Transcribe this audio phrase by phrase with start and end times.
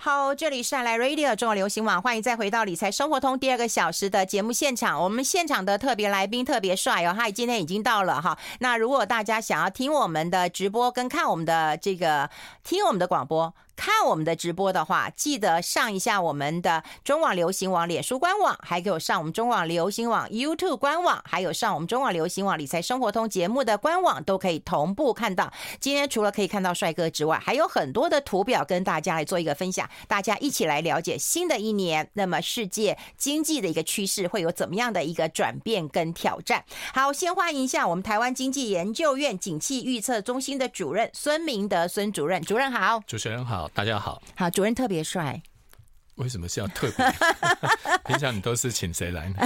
[0.00, 5.02] 好，这里是爱来 Radio 中国流行网，欢迎再回到理财生活通第二个小时的节目现场。
[5.02, 8.38] 我们现场的特别来宾特别帅哦，嗨今天已经到了哈。
[8.60, 12.30] 那如果大家想要听我们的直播跟看我们的这个
[12.62, 13.52] 听我们的广播。
[13.78, 25.52] 看我们的直播的话，记得上一下我们的中网流行网脸书官网，还给我上我们中网流行网 YouTube 官网，还有上我们中网流行网理财生活通节目的官网，都可以同步看到。
[25.78, 36.64] 今天除了可以看到帅哥之外，还有很多的图表跟大家来做一个分享，大家一起来了解新的一年，那么世界经济的一个趋势会有怎么样的一个转变跟挑战。
[36.92, 43.67] 好，先欢迎一下我们台湾经济研究院景气预测中心的主任孙明德孙主任，主任好，主持人好。
[43.74, 45.40] 大家好，好，主任特别帅，
[46.16, 47.06] 为什么是要特别？
[48.06, 49.36] 平常你都是请谁来呢？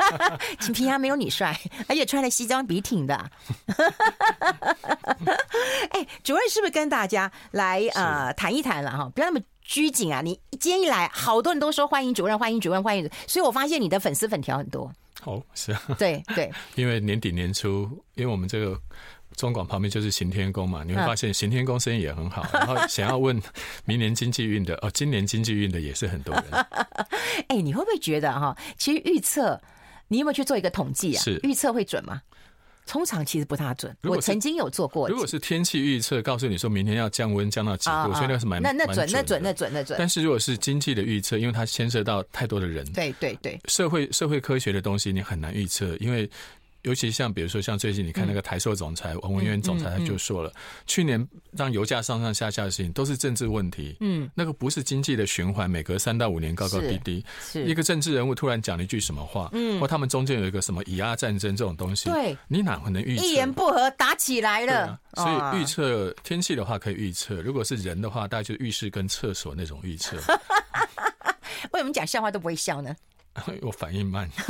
[0.60, 3.14] 请平常没有你帅，而且穿的西装笔挺的。
[5.92, 9.10] 哎，主任是不是跟大家来呃谈一谈了哈？
[9.14, 10.20] 不要那么拘谨啊！
[10.22, 13.08] 你今天一来，好多人都说欢迎主任，欢迎主任，欢迎。
[13.26, 14.92] 所以我发现你的粉丝粉条很多。
[15.24, 18.78] 哦，是啊，对对，因为年底年初，因为我们这个。
[19.36, 22.46] 中广旁边就是行天宫嘛，你会发现行天宫生意也很好。
[22.52, 23.40] 然后想要问
[23.84, 26.44] 明年经济运的哦，今年经济运的也是很多人。
[27.48, 28.56] 哎，你会不会觉得哈？
[28.76, 29.60] 其实预测，
[30.08, 31.22] 你有没有去做一个统计啊？
[31.22, 32.20] 是预测会准吗？
[32.86, 33.96] 通常其实不大准。
[34.02, 35.08] 我曾经有做过。
[35.08, 39.96] 如果是天气预测，告诉你说明天要降温降到几度，所以那是蛮那那准那准那准那准。
[39.96, 46.28] 但是如果是经济的预测，因为它牵涉到太多的人，对对对，社会社会科学的东西你很难预测，因为。
[46.82, 50.52] 尤其像比如说像最近你看那个台塑总裁王文渊总裁他就说了，
[50.86, 63.24] 去年让油价上上下下的事情都是政治问题，嗯，那个不是经济的循环，每隔三到五年高高低低，是一个政治人物突然讲了一句什么话，嗯，或他们中间有一个什么以压战争这种东西，对，你哪会能预测？
[63.24, 70.16] 一言不合打起来了，所以预测天气的话可以预测，如果是人的话，大概就是浴室跟厕所那种预测。
[71.72, 72.96] 为什么讲笑话都不会笑呢？
[73.62, 74.28] 我反应慢。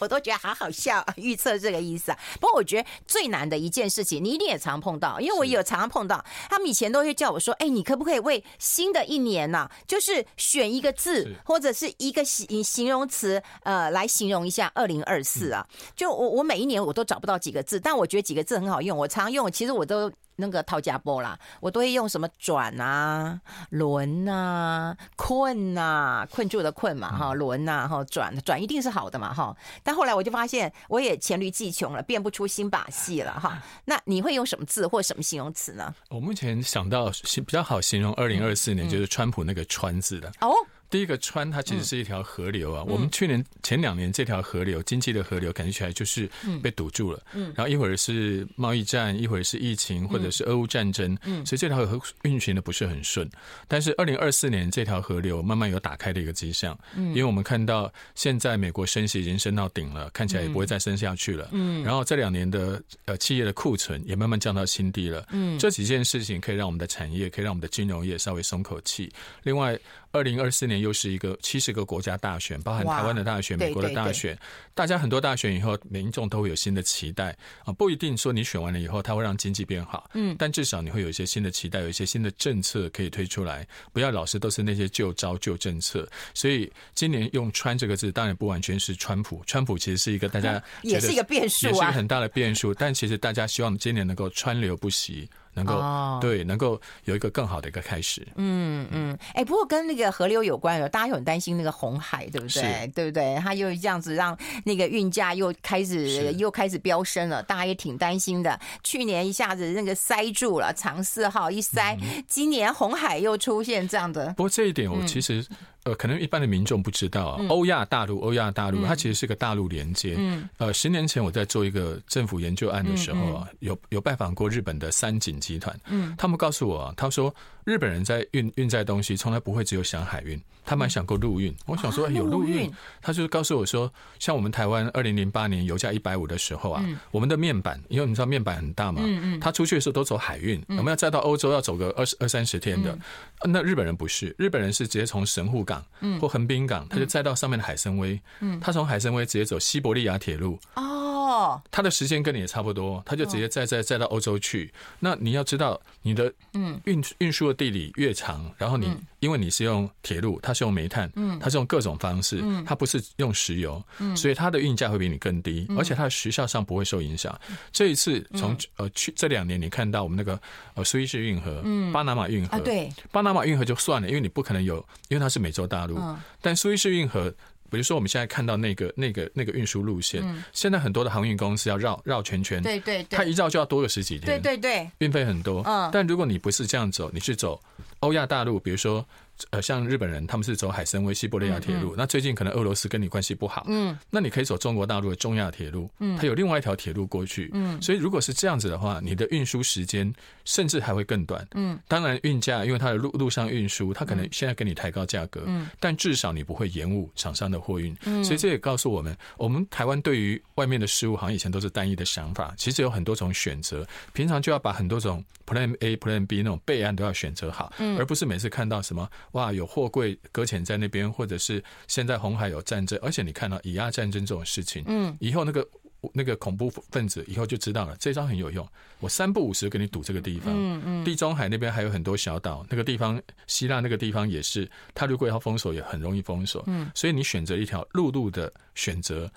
[0.00, 2.18] 我都觉得好好笑，预测这个意思啊。
[2.40, 6.24] 不过我觉得最难的一件事情，你一定也常碰到，因为我也有常常碰到。
[6.48, 15.66] 他们以前都会叫我说：“哎，你可不可以为新的一年呐，就是选一个字或者是一个形形容词，呃，来形容一下二零二四啊？”
[15.96, 19.50] 就我我每一年我都找不到几个字，但我觉得几个字很好用，我常用。
[19.50, 20.10] 其实我都。
[20.36, 23.40] 那个套家波啦，我都会用什么转啊、
[23.70, 29.56] 轮啊、困啊、困住的困嘛，哈，轮啊，哈，转转一定是好的嘛，哈。
[29.82, 33.62] 但后来我就发现，我也黔驴技穷了，变不出新把戏了，哈。
[33.84, 35.94] 那你会用什么字或什么形容词呢？
[36.10, 40.54] 我目前想到比较好形容二零二四年，就是川普那个川字的哦。
[40.90, 42.84] 第一个川，它其实是一条河流啊。
[42.86, 46.30] 我们去年前两年这条河流，经济的河流，感觉起来就是
[46.62, 47.20] 被堵住了。
[47.32, 51.18] 嗯，然后一会儿是贸易战，一会儿是疫情，或者是俄乌战争。
[51.24, 53.28] 嗯，所以这条河运行的不是很顺。
[53.66, 56.78] 但是二零二四年这条河流慢慢有打开的一个迹象。
[56.94, 61.48] 嗯，因为我们看到现在美国升息已经升到顶了，看起来也不会再升下去了。
[61.52, 65.26] 嗯，然后这两年的呃企业的库存也慢慢降到新低了。
[65.32, 69.12] 嗯，这几件事情可以让我们的产业，可以让我们的金融业稍微松口气。
[69.42, 69.76] 另外。
[70.14, 74.38] 二零二四年又是一个七十个国家大选，包含台湾的大选、美国的大选，
[74.72, 86.08] 大家很多大选以后，民众都会有新的期待啊，不一定说你选完了以后，它会让经济变好，嗯，但至少你会有一些新的期待，有一些新的政策可以推出来，不要老是都是那些旧招旧政策。
[86.32, 95.28] 所以今年用“川”这个字，当然不完全是川普，川普其实是一个大家 也是一个变数，也是一个很大的变数，但其实大家希望今年能够川流不息。
[95.54, 96.20] 能够、oh.
[96.20, 98.26] 对，能够有一个更好的一个开始。
[98.36, 102.90] 嗯嗯，哎、欸，不过跟那个河流有关的，大家又很担心那个红海，对不对？
[102.94, 103.36] 对不对？
[103.42, 108.58] 它又这样子让那个运价又开始又开始飙升了，大家也挺担心的。
[108.82, 114.26] 去年一下子那个塞住了，长四号一塞，嗯、今年红海又出现这样的。
[114.34, 115.46] 不过这一点我其实。
[115.84, 120.14] 嗯呃，可能一般的民众不知道啊，欧亚大陆，欧亚大陆，它其实是个大陆连接。
[120.16, 125.78] 嗯，呃，十年前我在做一个政府研究案的时候啊，有有拜访过日本的三井集团。
[125.88, 127.34] 嗯，他们告诉我，他说
[127.64, 131.54] 日本人在运运载东西，从来不会只有想海运，他们还想过陆运。
[131.66, 132.72] 我想说有陆运，
[133.02, 142.98] 他就告诉我说，像我们台湾二零零八年油价一百五的时候啊，我们的面板，因为你知道面板很大嘛，嗯嗯，他出去的时候都走海运，我们要再到欧洲要走个二十二三十天的。
[143.46, 145.73] 那日本人不是，日本人是直接从神户港。
[146.20, 148.20] 或横滨港，他就载到上面的海参崴。
[148.40, 150.58] 嗯，他从海参崴直接走西伯利亚铁路。
[150.74, 154.72] 哦，哦，他的时间跟你也差不多，他就直接载载载到欧洲去。
[155.00, 156.80] 那你要知道，你的嗯。
[156.84, 167.34] 运运输的地理越长，然后你因为你是用铁路，它是用煤炭，嗯，它是用各种方式，嗯，它不是用石油，嗯，所以它的运价会比你更低，而且它的时效上不会受影响。
[167.72, 170.38] 这一次从呃去这两年，你看到我们那个
[170.74, 174.76] 呃苏伊士运河，嗯，巴拿马运河，对，巴拿马运河就算了，因为你不可能有，
[175.08, 175.98] 因为它是美洲大陆，
[176.42, 177.32] 但苏伊士运河。
[177.70, 180.22] 比如说，我们现在看到那个、那个、那个运输路线，
[180.52, 185.62] 现在很多的航运公司要绕绕圈圈，对对，它一绕就要多个十几天，对对对，运费很多。
[185.66, 187.60] 嗯，但如果你不是这样走，你是走
[188.04, 189.04] 欧亚大陆，比如说。
[189.50, 191.92] 呃，像日本人，他们是走海参崴西伯利亚铁路。
[191.96, 200.10] 那最近可能俄罗斯跟你关系不好，嗯，那你可以走中国大陆的中亚铁路，嗯，它有另外一条铁路过去，嗯，所以如果是这样子的话，你的运输时间
[200.44, 220.04] 甚至还会更短，嗯，当然运价，因为它的路路上运输，它可能现在给你抬高价格，嗯，但至少你不会延误厂商的货运，嗯，所以这也告诉我们，我们台湾对于外面的事物，好像以前都是单一的想法，其实有很多种选择，平常就要把很多种 Plan A、Plan B 那种备案都要选择好，嗯，而不是每次看到什么哇有货柜。
[220.04, 225.66] 会搁浅在那边，或者是现在红海有战争，而且你看到以亚战争这种事情，嗯，以后那个
[226.12, 228.68] 那个恐怖分子以后就知道了，这招很有用。
[229.00, 239.30] 我三不五时给你堵这个地方，嗯嗯，地中海那边还有很多小岛，那个地方希腊那个地方也是，他如果要封锁也很容易封锁，嗯，所以你选择一条陆路的选择。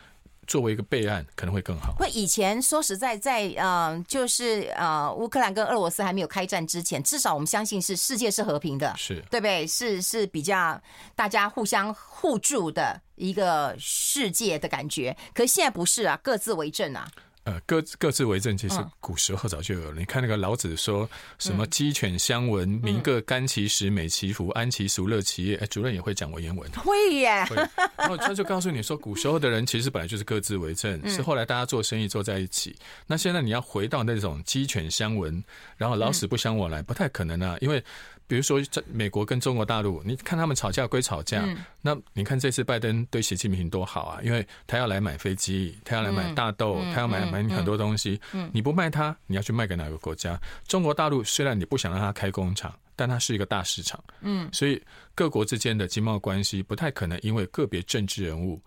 [0.48, 1.94] 作为一个备案，可能会更好。
[2.00, 9.68] 会以前说实在，在呃，就是呃，乌克兰跟俄罗斯还没有开战之前，至少我们相信是世界是和平的，是对不对？
[9.68, 10.82] 是是比较
[11.16, 15.16] 大家互相互助的一个世界的感觉。
[15.34, 17.08] 可是现在不是啊，各自为政啊。
[17.48, 19.94] 呃，各各自为政，其实古时候早就有了。
[19.94, 21.10] 嗯、你看那个老子说
[21.40, 25.56] 什么“鸡犬相闻，民各甘其食，美其服，安其俗，乐其业”。
[25.64, 27.46] 哎，主任也会讲文言文，会耶。
[27.46, 27.56] 会
[27.96, 32.76] 然后他就告诉你说，古时候的人其实本来就是各自为政，嗯、是后来大家做生意做在一起。
[33.06, 35.42] 那现在你要回到那种鸡犬相闻，
[35.78, 37.82] 然后老死不相往来，不太可能啊，因为。
[38.28, 48.20] 比如说，在美国跟中国大陆，你看他们吵架归吵架，嗯、那你看这次拜登对习近平多好啊，因为他要来买飞机，他要来买大豆，嗯、他要买买很多东西。
[48.34, 50.40] 嗯、你不卖他，你要去卖给哪个国家？
[50.68, 54.04] 中国大陆虽然你不想让他开工厂，但它是一个大市场。
[54.20, 54.82] 嗯，所以
[55.16, 58.62] 各国之间的经贸关系不太可能因为个别政治人物。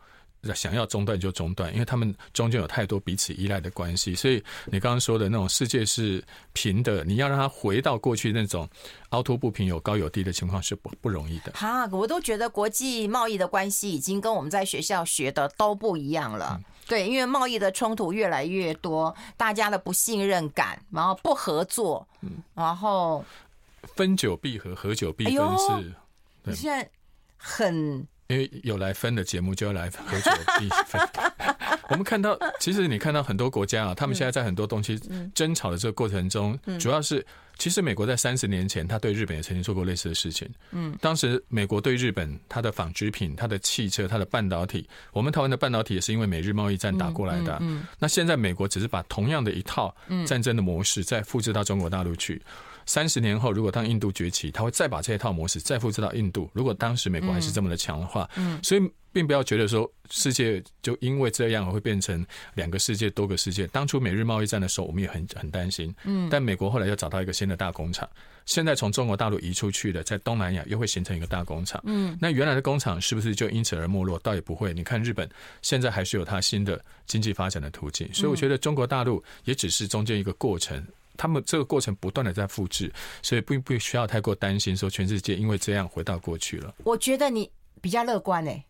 [0.54, 8.68] 想要中断就中断，因为他们中间有太多彼此依赖的关系，所以你刚刚说的那种世界是平的，你要让它回到过去那种
[9.10, 11.52] 凹凸不平、有高有低的情况是不不容易的。
[11.52, 16.58] 哈，我都觉得国际贸易的关系已经跟我们在学校学的都不一样了。
[16.58, 23.22] 嗯、对，因为贸易的冲突越来越多，大家的不信任感，然后不合作，嗯，然后
[23.94, 25.72] 分久必合，合久必分是。
[25.72, 25.84] 哎、
[26.44, 26.88] 你现在
[27.36, 28.06] 很。
[28.30, 31.00] 因为有来分的节目，就要来合久必分。
[31.88, 34.96] 我们看到，其实你看到很多国家啊，他们现在在很多东西
[35.34, 37.26] 争吵的这个过程中，主要是
[37.58, 40.48] 其实美国在三十年前，他对日本也曾经做过类似的事情。
[40.70, 47.58] 嗯，当时美国对日本，它的纺织品、它的汽车、它的半导体，我们台湾的半导体也是因为美日贸易战打过来的。
[47.60, 49.92] 嗯，那现在美国只是把同样的一套
[50.24, 52.40] 战争的模式再复制到中国大陆去。
[52.90, 56.50] 三十年后，如果当印度崛起，他会再把这一套模式再复制到印度。
[56.52, 58.82] 如果当时美国还是这么的强的话，嗯，所以
[59.12, 63.64] 并不要觉得说世界就因为这样而会变成两个世界、多个世界。
[63.68, 68.10] 当初美日贸易战的时候，我们也很很担心，嗯，但美国后来又找到一个新的大工厂，
[68.44, 74.18] 现在从中国大陆移出去的，在东南亚又会形成一个大工厂，嗯，那原来的工厂是不是就因此而没落？
[74.18, 74.74] 倒也不会。
[74.74, 75.30] 你看日本
[75.62, 80.84] 现在还是有它新的经济发展的途径，所以我觉得中国大陆也只是中间一个过程。
[81.20, 82.90] 他们这个过程不断的在复制，
[83.20, 86.74] 所以并不需要太过担心，说全世界因为这样回到过去了。
[86.82, 87.50] 我觉得你
[87.82, 88.64] 比较乐观诶，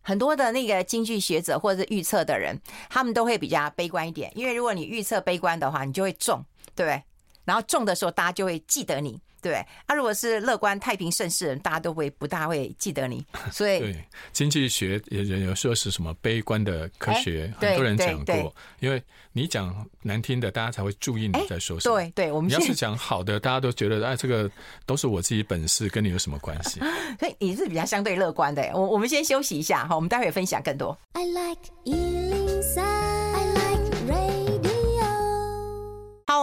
[0.00, 2.58] 很多的那个经济学者或者是预测的人，
[2.88, 6.42] 他们都会比较悲观一点，因为如果你预测悲观的话，你就会中，
[6.74, 7.02] 对不对？
[7.44, 9.20] 然后中的时候，大家就会记得你。
[9.40, 9.54] 对，
[9.86, 13.24] 啊，如果是乐观太平盛世人，大家都会不大会记得你。
[13.52, 18.54] 所以，对经济学也有有说是什么悲观的科学，很多人讲过。
[18.80, 19.02] 因为
[19.32, 21.96] 你讲难听的，大家才会注意你在说什么。
[21.96, 24.50] 对，对我们你要是讲好的，大家都觉得哎，这个
[24.84, 26.80] 都是我自己本事，跟你有什么关系？
[27.20, 28.68] 所以你是比较相对乐观的。
[28.74, 30.96] 我我们先休息一下，好，我们待会分享更多。
[31.12, 31.60] I like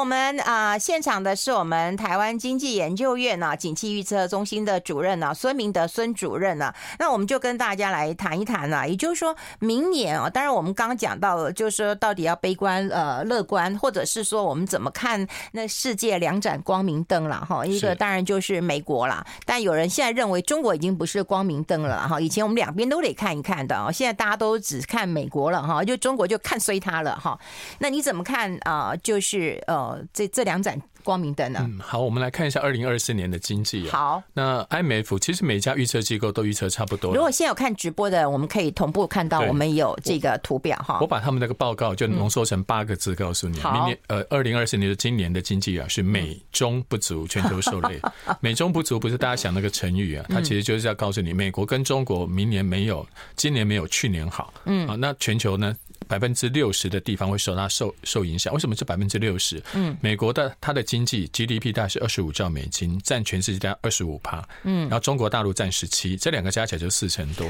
[0.03, 6.75] 我们啊、呃，现场的是我们台湾经济研究院呢、啊，景气预测中心的主任呢、啊，孙明德孙主任呢、啊。
[6.99, 17.65] 那我们就跟大家来谈一谈啊，也就是说明年啊，当然我们刚刚讲到了，就是说到底要悲观呃乐观，或者是说我们怎么看那世界两盏光明灯了哈。
[17.65, 22.19] 一个当然就是美国啦，但有人现在认为中国已经不是光明灯了哈。
[22.19, 27.39] 以前我们两边都得看一看的啊，现在大家都只看美国了哈，就中国就看衰它了哈。
[27.79, 28.93] 那你怎么看啊？
[29.01, 30.81] 就是呃，这这两盏。
[31.03, 31.59] 光明灯呢？
[31.63, 33.87] 嗯，好，我们来看一下二零二四年的经济。
[33.89, 37.13] 好，那 IMF 其实每家预测机构都预测差不多。
[37.13, 40.97] 如果现在有看直播的，我们可以同步看到我们有这个图表哈。
[41.01, 47.99] 我把他们那个报告就浓缩成八个字告诉你：明年呃，二零二四年的今年的经济啊是美中不足，全球受累。
[48.39, 53.05] 美中不足不是大家想那个成语啊，它其实就是要告诉你，美国跟中国明年没有，
[53.35, 54.53] 今年没有去年好。
[54.65, 55.75] 嗯，啊，那全球呢？
[56.05, 59.63] 百分之六十的地方会受它受受影响，为什么是百分之六十？
[59.73, 64.47] 嗯，美国的它的经济 GDP 大概是二十五兆美金，占全世界大概二十五趴。
[64.61, 67.49] 嗯，然后中国大陆占十七，这两个加起来就四成多。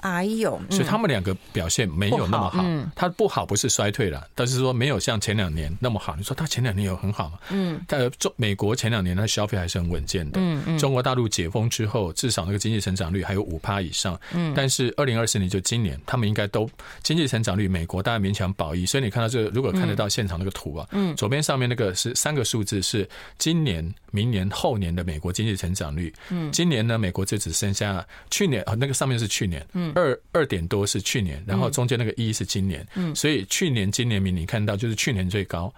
[0.00, 2.62] 哎呦，所以他们两个表现没有那么好。
[2.64, 6.14] 嗯，它不好不是衰退了，但是说没有像前两年那么好。
[6.16, 7.38] 你说他前两年有很好吗？
[7.50, 10.40] 嗯，但中美国前两年它消费还是很稳健的。
[10.40, 14.18] 嗯嗯，中国大陆解封之后，至少那个经济成长率还有五趴以上。
[14.32, 16.68] 嗯，但是二零二四年就今年，他们应该都
[17.02, 18.86] 经济成长率，美国大概勉强保一。
[18.86, 26.12] 所以你看到这个，如果看得到现场那个图啊，嗯，左边上面那个是三个数字，是今年、明年、后年的美国经济成长率。
[26.30, 35.72] 嗯，今年呢，美国就只剩下去年啊，那个上面是去年，嗯，二二点多是去年，然后中间那个一是今年，嗯，所以去年、今年、明年看到就是去年最高。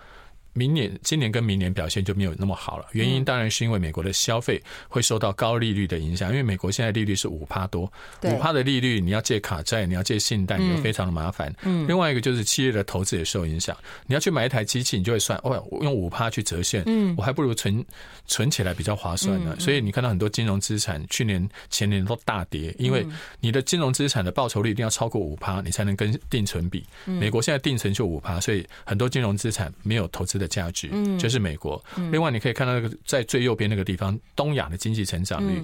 [0.58, 2.86] 明年、今年跟明年表现就没有那么好了。
[2.90, 7.90] 原因当然是因为美国的消费会受到高利率的影响，因为美国现在利率是五趴多，
[8.24, 11.54] 五趴的利率你要借卡债，你要借信贷，你就非常的麻烦。
[11.62, 11.86] 嗯。
[11.86, 17.84] 另外一个就是企业的投资也受影响，你要去买一台机器，你就会算，哦，用五趴去折现，嗯，我还不如存
[18.26, 19.54] 存起来比较划算呢。
[19.60, 23.06] 所以你看到很多金融资产去年、前年都大跌，因为
[23.38, 26.84] 你的金融资产的报酬率一定要超过五趴，你才能跟定存比。
[27.04, 31.82] 美国现在定存就五趴，所以很多金融资产没有投资的价值，嗯，就是美国。
[32.10, 35.62] 另外，你可以看到那个在最右边那个地方，东亚的经济成长率，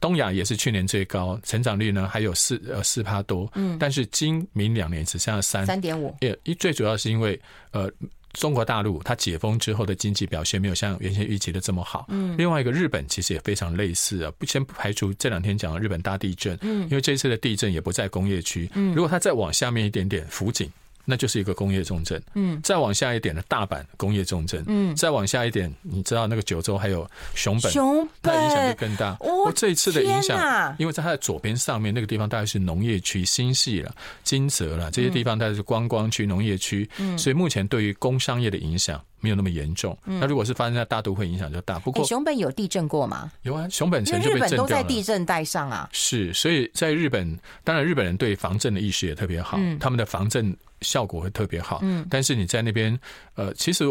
[0.00, 5.64] 东亚也是去年最高，成长率呢还有四呃四趴多，嗯，但是今明两年只剩下三。
[5.66, 7.38] 三点五，也一最主要是因为
[7.70, 7.90] 呃
[8.32, 20.70] 中国大陆它解封之后的经济表现没有像原先预期的这么好，嗯，另外一个日本其实也非常类似啊，不先不排除这两天讲的日本大地震，嗯，因为这次的地震也不在工业区，嗯，如果它再往下面一点点，福井。
[21.04, 28.34] 那就是一个工业重镇，嗯，再往下一点的大阪工业重镇，嗯，再往下一点，你知道那个九州还有熊本，熊本。
[28.34, 29.16] 那影响就更大。
[29.20, 39.96] 哦，这一次的影响，因为在它的左边上面那个地方大概是农业区，新系了、金泽了这些地方，大概是观光区、农业区，嗯，所以目前对于工商业的影响没有那么严重。
[40.04, 41.78] 那如果是发生在大都会，影响就大。
[41.78, 43.32] 不过熊本有地震过吗？
[43.42, 44.46] 有啊，熊本城就被震掉了。
[44.48, 45.88] 日本都在地震带上啊。
[45.92, 50.54] 是，所以在日本，当然日本人对防震的意识也特别好，他们的防震。
[50.82, 52.98] 效果会特别好，嗯，但是你在那边，
[53.36, 53.84] 呃，其实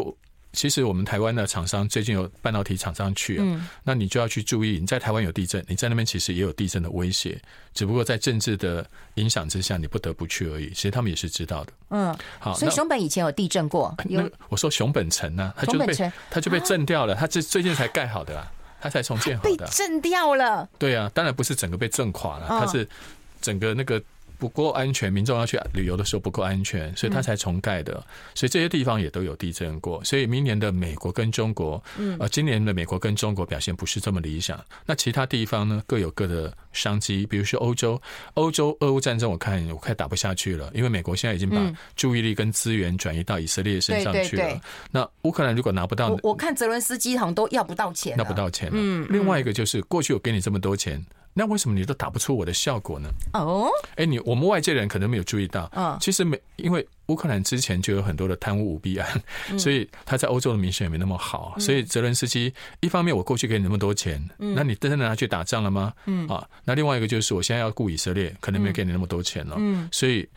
[0.53, 7.41] 其实我们台湾的厂商最近有半导体厂商去，嗯，那你就要去注意，你在台湾有地震，你在那边其实也有地震的威胁，
[7.73, 10.69] 只不过在政治的影响之下，你不得不去而已。
[10.71, 18.45] 其实他们也是知道的，嗯，好，所以熊本以前有地震过，那我说熊本城呢，它就被它就被震掉了，它这最近才盖好的，
[18.81, 22.87] 它才重建好的，被震掉了，对啊，当然不是整个被震垮了，它是
[23.41, 24.01] 整个那个。
[24.41, 28.03] 不够安全，民众要去旅游的时候不够安全，所以他才重盖的。
[28.33, 30.03] 所以这些地方也都有地震过。
[30.03, 31.81] 所以明年的美国跟中国，
[32.17, 34.59] 呃，今年的美国跟中国表现不是这么理想。
[34.83, 37.23] 那其他地方呢，各有各的商机。
[37.27, 38.01] 比如说欧洲，
[38.33, 44.59] 欧洲俄乌战争，我看我快打不下去了，因为美国现在已经把注意力跟资源转移到以色列身上去了。
[44.89, 48.71] 那乌克兰如果拿不到，我看泽伦斯基好像都要不到钱，要不到钱。
[48.73, 51.05] 嗯，另外一个就是过去我给你这么多钱。
[51.33, 53.09] 那为什么你都打不出我的效果呢？
[53.33, 59.23] 哦，哎，你我们外界人可能没有注意到，嗯，其实没，因为乌克兰之前就有很多的贪污舞弊案，
[59.57, 61.55] 所以他在欧洲的名声也没那么好。
[61.59, 65.93] 所以泽伦斯基一方面我过去给你那么多钱，那你真的拿去打仗了吗？
[66.05, 70.27] 嗯啊，那另外一个就是我现在要雇以色列，可能没有给你那么多钱了，嗯，所以。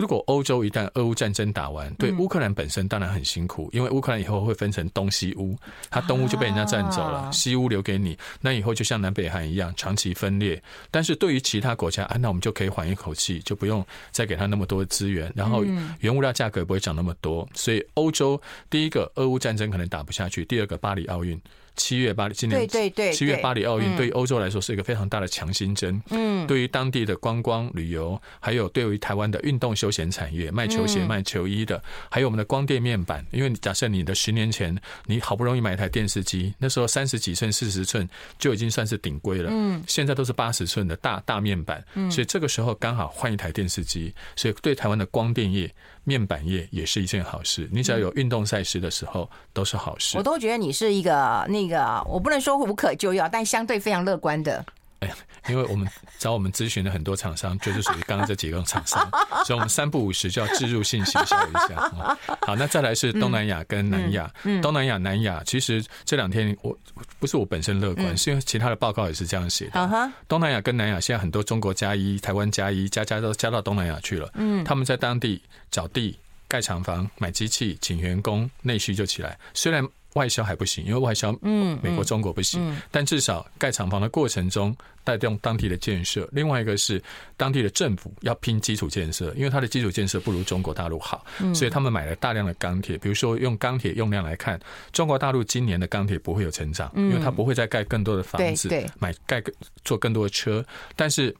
[0.00, 5.56] 如果欧洲一旦俄乌战争打完，对乌克兰本身当然很辛苦，因为乌克兰以后会分成东西乌，
[5.90, 10.62] 它东乌就被人家占走了，西乌留给你，那以后就像南北韩一样长期分裂。
[10.90, 15.64] 但是对于其他国家，啊，那我们就可以缓一口气，就不用再给他那么多资源，然后
[16.00, 17.48] 原物料价格也不会涨那么多。
[17.54, 21.40] 所以欧洲第一个俄乌战争可能打不下去，第二个巴黎奥运。
[21.76, 26.02] 七月巴黎今年对对对，七月巴黎奥运对于欧洲来说是一个非常大的强心针。
[26.10, 33.24] 嗯，对于当地的观光旅游，还有对于台湾的运动休闲产业，卖球鞋、卖球衣的，还有我们的光电面板。
[33.30, 39.50] 因为假设你的十年前你好不容易买一台电视机，那时候三十几寸、四十寸就已经算是顶规了。
[39.52, 41.84] 嗯，现在都是八十寸的大大面板。
[41.94, 45.72] 嗯，所以这个时候刚好换一台电视机，所以对台湾的光电业。
[46.06, 50.16] 面板业也是一件好事，你只要有运动赛事的时候都是好事。
[50.16, 54.64] 我都觉得你是一个那个，我不能说无可救药，但相对非常乐观的。
[55.00, 55.10] 哎，
[55.48, 55.88] 因为我们
[56.18, 59.08] 找我们咨询的很多厂商，就是属于刚刚这几个厂商，
[59.44, 62.16] 所以我们三不五时就要置入性行销一下。
[62.46, 64.30] 好，那再来是东南亚跟南亚。
[64.62, 66.76] 东南亚、南亚，其实这两天我
[67.18, 70.12] 不是我本身乐观，是因为其他的报告也是这样写的。
[70.26, 74.30] 东南亚跟南亚现在很多中国加一、台湾加一，加加都加到东南亚去了。
[74.34, 79.38] 嗯，他们在当地找地、盖厂房、买机器、请员工，内需就起来。
[79.54, 79.86] 虽然。
[80.16, 82.74] 外销还不行，因为外销，嗯，美国、中国不行。
[82.90, 84.74] 但至少盖厂房的过程中
[85.04, 86.26] 带动当地的建设。
[86.32, 87.02] 另外一个是
[87.36, 91.22] 当地的政府要拼基础建设，因为它的基础建设不如中国大陆好，
[91.54, 92.96] 所以他们买了大量的钢铁。
[92.96, 94.58] 比如说用钢铁用量来看，
[94.90, 99.42] 中国大陆今年的钢铁不会有成长，因为它不会再盖更多的房子，买盖
[99.84, 100.64] 做更多的车，
[100.96, 101.36] 但是。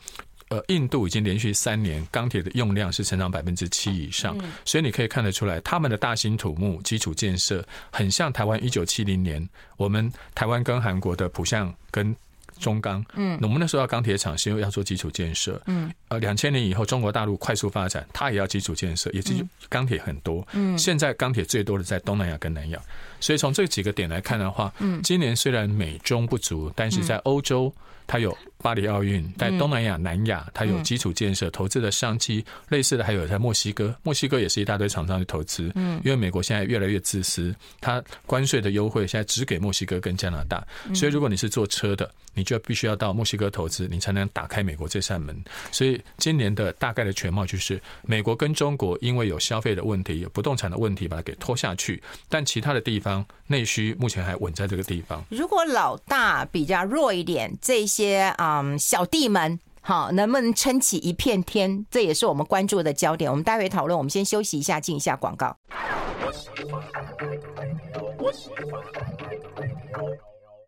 [0.48, 9.44] 呃，印度已经连续三年钢铁的用量是成长百分之七以上，所以你可以看得出来，他们的大兴土木基础建设很像台湾一九七零年，
[9.76, 12.14] 我们台湾跟韩国的浦项跟
[12.60, 19.32] 中钢，嗯，我们那时候要钢铁厂是因为要做基础建设，嗯，呃，两千年以后中国大陆快速发展，它也要基础建设，也是
[19.68, 22.80] 钢铁很多，嗯，现在钢铁最多的在东南亚跟南亚，
[23.18, 27.74] 所以从这几个点来看的话，嗯，今年虽然美中不足，但是在欧洲。
[28.08, 32.44] 它有巴黎奥运，在东南亚、南亚，它有基础建设投资的商机。
[32.68, 35.70] 类似的还有在墨西哥，墨西哥也是一大堆厂商去投资。
[35.74, 40.66] 嗯，因为美国现在越来越自私，它关税的优惠现在只给墨西哥跟加拿大。
[40.94, 45.36] 所以如果你是做车的，你就必须要到墨西哥投资，你才能打开美国这扇门。
[45.70, 52.02] 所以今年的大概的全貌就是，美国跟中国因为有消费的问题、有不动产的问题，把它给拖下去。
[52.28, 55.22] 但其他的地方内需目前还稳在这个地方。
[55.28, 57.96] 如果老大比较弱一点，这些。
[57.96, 61.84] 些嗯，小弟们，好，能不能撑起一片天？
[61.90, 63.28] 这也是我们关注的焦点。
[63.28, 63.98] 我们待会讨论。
[63.98, 65.56] 我们先休息一下，进一下广告。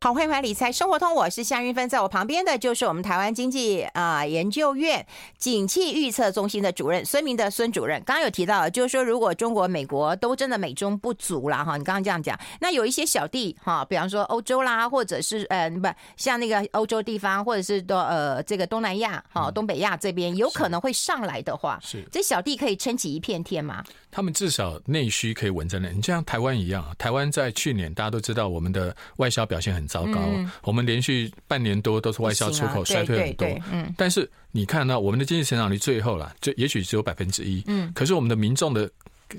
[0.00, 5.04] 好，欢迎回来理财生活通，我是夏云芬，在我旁边的就是我们台湾经济啊研究院
[5.38, 8.00] 景气预测中心的主任孙明的孙主任。
[8.04, 23.82] 刚刚有提到，就是说如果中国、美国都真的美中不足了哈，你刚刚这样讲，那有一些小弟哈，比方说欧洲啦，或者是呃不像那个欧洲地方，或者是都呃这个东南亚哈、东北亚这边有可能会上来的话，是这小弟可以撑起一片天吗？
[24.10, 33.46] 他们至少内需可以稳在那，你就像台湾一样，台湾在去年大家都知道我们的外销表现很糟糕，嗯、我们连续半年多都是外销出口衰退很多。
[33.70, 37.62] 嗯，但是你看到我们的经济成长率最后了，就也许只有百分之一。
[37.66, 38.90] 嗯，可是我们的民众的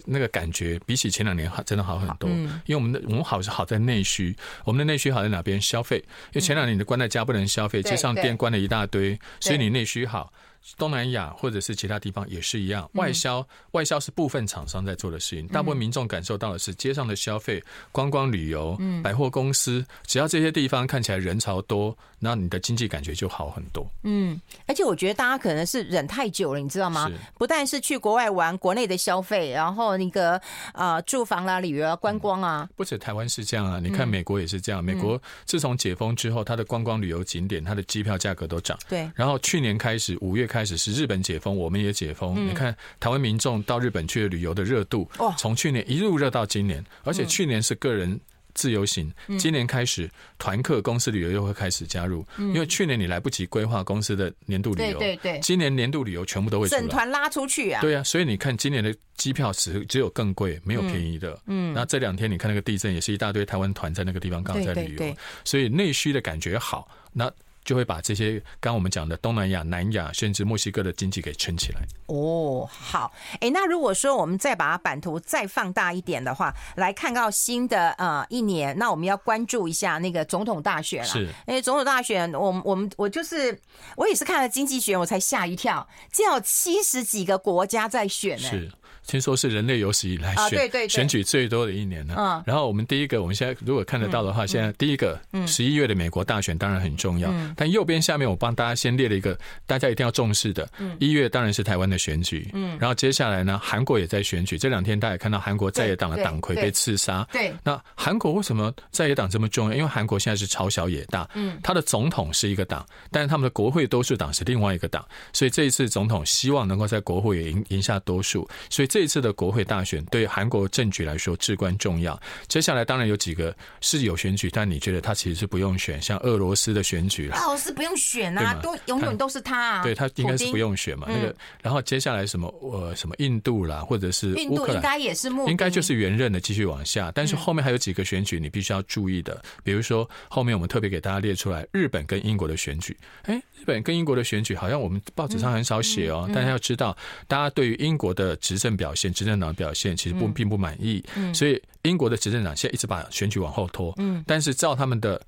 [0.06, 2.30] 那个感觉比起前两年好，真的好很多。
[2.32, 5.60] 嗯，因为我们的我们好是好在内需，我们的内需好在哪边？
[5.60, 5.98] 消费。
[5.98, 10.32] 因为前两年你的关在家不能消费，街上店关了一大堆，所以你内需好。
[10.78, 23.90] 东南亚或者是其他地方也是一样，外销外销是部分厂商在做的事情，大部分民众感受到的是街上的消费、观光旅游、百货公司，只要这些地方看起来人潮多，那你的经济感觉就好很多。
[24.04, 27.10] 嗯，而且我觉得大家可能是忍太久了，你知道吗？
[27.38, 30.40] 不但是去国外玩，国内的消费，然后那个
[30.74, 34.84] 啊住房啦、旅游啊、观光啊，不止台湾是这样啊，你看美国也是这样。
[34.84, 38.78] 美国自从解封之后，它的观光旅游景点、它的机票价格都涨。
[38.88, 42.48] 对，然后去年开始五月开始是日本解封，我们也解封。
[42.50, 48.20] 你看台湾民众到日本去旅游的热度，从去年一路热到今年，而且去年是个人
[48.56, 57.80] 自由行，今年开始团客公司旅游又会开始加入，因为去年你来不及规划公司的年度旅游，对对对，今年年度旅游全部都会整团拉出去啊。
[57.80, 61.40] 对啊，所以你看今年的机票只只有更贵，没有便宜的。
[61.46, 66.90] 嗯，那这两天你看那个地震，也是一大堆台湾团在那个地方刚好在旅游，所以内需的感觉好。
[67.14, 67.32] 那
[67.70, 71.82] 就会把这些刚刚我们讲的东南亚、南亚，甚至墨西哥的经济给撑起来。
[72.08, 81.08] 哦，好，哎，那如果说我们再把版图再放大一点的话，来看到新的呃一年，那我们要关注一下那个总统大选了。
[81.08, 83.56] 是，因为总统大选，我我们我就是
[83.96, 88.50] 我也是看了经济学，我才吓一跳，竟然有七十几个国家在选呢。
[88.50, 88.72] 是。
[89.10, 92.14] 听说是人类有史以来选选举最多的一年呢。
[92.16, 100.70] 嗯，然后我们第一个，我们现在如果看得到的话，现在第一个十一月的美国大选当然很重要，但右边下面我帮大家先列了一个大家一定要重视的，
[101.00, 109.76] 一月当然是台湾的选举，嗯，然后接下来呢，韩国也在选举，这两天大家也看到韩国在野党的党魁被刺杀，对，那韩国为什么在野党这么重要？
[109.76, 122.20] 因为韩国现在是朝小野大，嗯，他的总统是一个党，但是他们的国会多数党是另外一个党，所以这一次总统希望能够在国会也赢赢下多数，所以这一次的国会大选对韩国政局来说至关重要。
[122.48, 131.08] 接下来当然有几个是有选举，但你觉得他其实是不用选，像俄罗斯的选举，俄罗斯不用选啊，都永远都是他啊，对他应该是不用选嘛。
[131.10, 146.96] 那个，然后接下来什么呃什么印度啦，或者是印度应该也是应该就是原任的继续往下，但是后面还有几个选举你必须要注意的，比如说后面我们特别给大家列出来日本跟英国的选举，哎，日本跟英国的选举好像我们报纸上很少写哦，大家要知道，
[147.28, 154.24] 大家对于英国的执政表现、执政党表现其实不并不满意，所以英国的执政党现在一直把选举往后拖，嗯。
[154.28, 155.22] 但是照他们的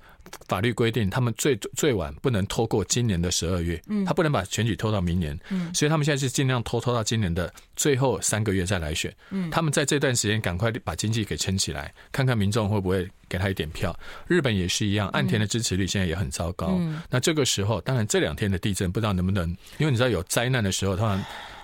[0.46, 4.04] 法律规定，他们最最晚不能拖过今年的十二月，嗯。
[4.04, 5.72] 他不能把选举拖到明年，嗯。
[5.74, 9.50] 所以他们现在是尽量拖拖到今年的最后三个月再来选，嗯。
[9.50, 13.98] 他们在这段时间赶快把经济给撑起来，看看民众会不会给他一点票。
[14.26, 19.48] 日本也是一样，岸田的支持率现在也很糟糕，那这个时候，当然这两天的地震不知道能不能，
[19.78, 21.22] 因为你知道有灾难的时候，通常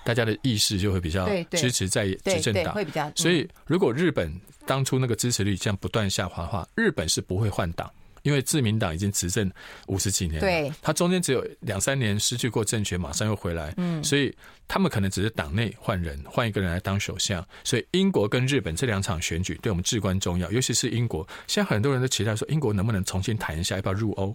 [0.08, 7.90] 大家的意识就会比较支持在执政党，所以如果日本当初那个支持率这样不断下滑的话，日本是不会换党。
[8.22, 9.50] 因为自民党已经执政
[9.86, 14.34] 五十几年了，对，他中间只有两三年失去过政权，马上又回来，嗯，所以
[14.66, 17.46] 他们可能只是党内换人，换一个人来当首相。
[17.64, 21.26] 所以英国跟日本这两场选举对我们至关重要，尤其是英国。
[21.46, 24.34] 现在很多人都期待说，英国能不能重新谈一下要不要入欧？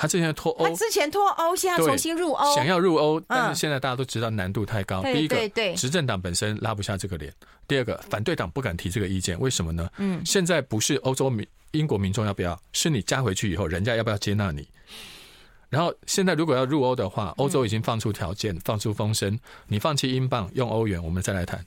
[0.00, 5.02] 他之前脱欧，他之前脱欧，现在重新入欧，想要入欧，但是现在大家都知道难度太高。
[5.02, 5.36] 第一个，
[5.76, 7.30] 执政党本身拉不下这个脸；
[7.68, 9.90] 第二个，反对党不敢提这个意见，为什么呢？
[9.98, 14.66] 嗯，现在不是欧洲民英国民众要不要，是你加回去以后，人家要不要接纳你？
[15.68, 21.62] 然后现在如果要入欧的话，欧洲已经放出条件，放出风声，你放弃英镑，用欧元，我们再来谈。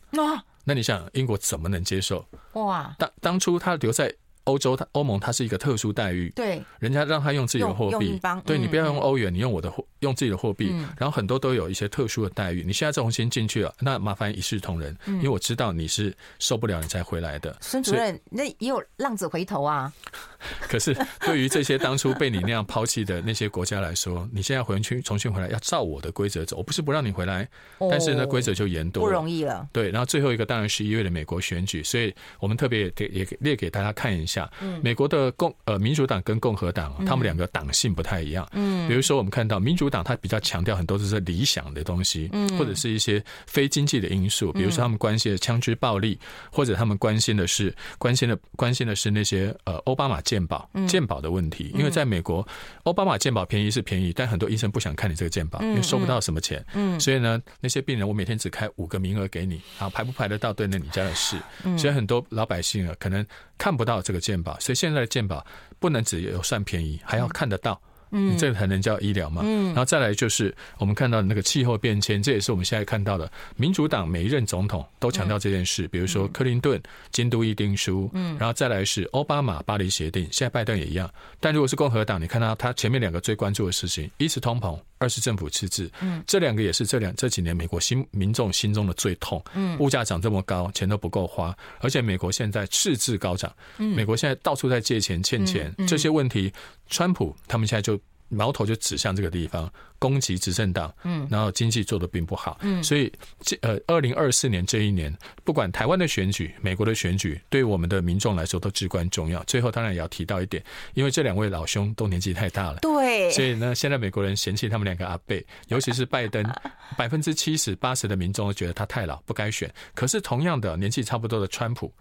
[0.63, 2.25] 那你想英国怎么能接受？
[2.53, 4.11] 哇，当当初他留在。
[4.45, 12.63] 欧洲，它欧盟它是一个特殊待遇，对，人家让他用自己的货币，对，你不要用欧元，你用我的货，用自己的货币，然后很多都有一些特殊的待遇。
[12.65, 17.55] 你现在重新进去了，那麻烦一视同仁，因为我知道你是受不了你才回来的。
[17.61, 19.91] 孙主任，那也有浪子回头啊。
[20.67, 26.57] 可是对于这些当初被你那样抛弃的那些国家来说， 你现在回去重新回来，要照我的规则走。
[26.57, 27.47] 我不是不让你回来，
[27.89, 29.65] 但是呢规则就严多了，不容易了。
[29.71, 34.32] 对，然后最后一个当然是一月的美国选举，所以我们特别给也列给大家看一下。
[34.33, 34.49] 下，
[34.81, 38.47] 美国的共呃民主党跟共和党，他们两个党性不太一样。
[38.53, 46.17] 嗯，比如说我们看到民主党，他比较强调很多都是理想的东西，嗯，或者是一些非经济的因素，比如说他们关心的枪支暴力，
[46.51, 51.71] 或者他们关心的是关心的关心的是那些呃奥巴马健保健保的问题。
[51.75, 52.45] 因为在美国，
[52.85, 56.65] 奥巴马健保便宜是便宜，但很多医生不想看你这个健保，因为收不到什么钱。
[56.73, 61.37] 嗯，所以呢，那些病人我每天只开五个名额给你，啊，排不排得到对那你家的事。
[61.77, 63.23] 所以很多老百姓啊，可能
[63.59, 64.22] 看不到这个。
[64.23, 65.45] 健保，所以现在的健保
[65.79, 67.79] 不能只有算便宜，还要看得到。
[68.15, 69.41] 嗯，这个才能叫医疗嘛。
[69.43, 73.31] 嗯，然后再来就是我们看到的那个气候变迁，这也是我们现在看到的。
[73.55, 76.79] 民主党每一任总统都强调这件事，比如说克林顿
[77.11, 81.11] 京都议定书，嗯，然后再来是奥巴马巴黎协定，现在拜登也一样。
[81.39, 89.43] 但如果是共和党，你看到他前面两个最关注的事情，一是通膨，二是政府赤字，嗯，这两个也是这两这几年美国心民众心中的最痛。
[89.53, 96.51] 嗯，物价涨这么高，钱都不够花，而且美国现在赤字高涨，嗯，美国现在到处在借钱欠钱，这些问题。
[96.89, 97.99] 川普他们现在就
[98.33, 109.43] 矛头就指向这个地方，攻击执政党，嗯，然后经济做的并不好，嗯，所以这呃，二零二四年这一年，不管台湾的选举、美国的选举，对我们的民众来说都至关重要。
[109.43, 116.43] 最后当然也要提到一点，因为这两位老兄都年纪太大了，对，所以呢，现在美国人嫌弃他们两个阿贝，尤其是拜登，
[116.97, 119.71] 百分之七十八十的民众都觉得他太老，不该选。
[119.93, 121.93] 可是同样的年纪差不多的川普。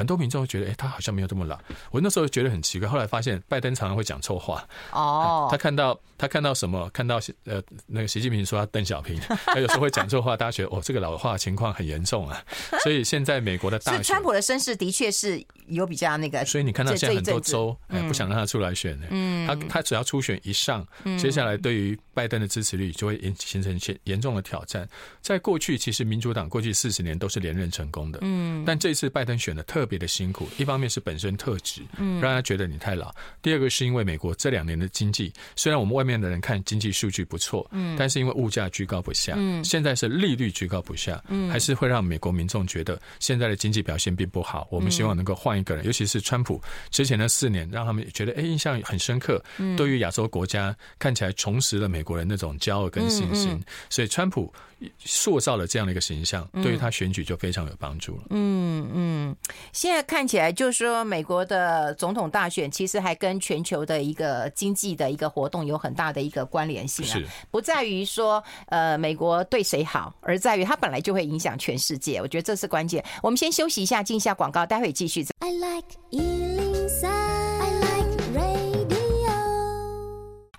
[0.00, 1.58] 很多民众会觉得，哎、欸，他好像没有这么老。
[1.90, 4.66] 我那时候觉得很奇怪，后来发现拜登常常会讲错话。
[4.92, 6.88] 哦，他看到他看到什么？
[6.90, 12.40] 看到呃，那个习近平说他邓小平， 他有时候会讲错话，大家觉得哦，这个老化情况很严重啊。
[12.84, 16.44] 所以现在美国的大选，川普的身世的确是有比较那个。
[16.44, 19.08] 所以你看到现在很多州，哎，不想让他出来选的。
[19.10, 20.86] 嗯，他他只要初选一上，
[21.18, 24.88] 接下来对于拜登的支持率就会形成严严重的挑战。
[25.20, 28.20] 在过去，其实民主党过去四十年都是连任成功的。
[28.22, 29.80] 嗯，但这次拜登选的特。
[29.80, 33.08] 特别的辛苦，一方面是本身特质，嗯，让他觉得你太老；
[33.40, 44.66] 第二个是因为美国这两年的经济，虽然我们外面面的人看经济数据不错，嗯，但是因为物价居高不下，嗯，现在是利率居高不下，嗯，还是会让美国民众觉得现在的经济表现并不好。
[44.70, 49.40] 我们希望能够换一个人，尤其是川普之前的四年，让他们觉得哎印象很深刻，
[49.76, 54.52] 对于亚洲国家看起来重拾了美国人那种骄傲跟信心，所以川普。
[54.98, 58.22] 塑造了这样的一个形象，对于他选举就非常有帮助了。
[58.30, 59.36] 嗯嗯，
[59.72, 72.20] 现在看起来就是说，美国的总统大选其实还跟全球的一个经济的一个活动有很大的一个关联性啊，是不在于说呃美国对谁好，而在于它本来就会影响全世界。
[72.20, 73.04] 我觉得这是关键。
[73.22, 75.26] 我们先休息一下，进一下广告，待会继续。
[75.40, 75.86] I like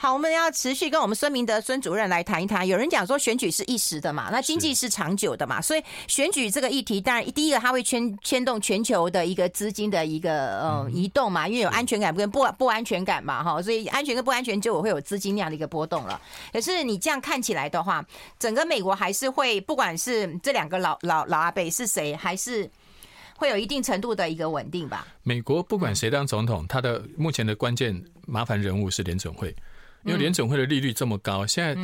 [0.01, 2.67] 好，我们要持续跟我们孙明德孙主任来谈一谈。
[2.67, 16.19] 有人讲说选举是一时的嘛，那经济是长久的嘛，所以选举这个议题，当然第一个它会牵牵动全球的一个资金的一个呃移动嘛，因为有安全感跟不不安全感嘛，哈，所以安全跟不安全就会有资金那样的一个波动了。
[16.51, 18.03] 可是你这样看起来的话，
[18.39, 22.67] 整个美国还是会，不管是这两个老老老阿伯是谁，还是
[23.37, 25.05] 会有一定程度的一个稳定吧。
[25.21, 29.55] 美国不管谁当总统，他的目前的关键麻烦人物是联准会。
[30.03, 31.75] 因为联准会的利率这么高，现在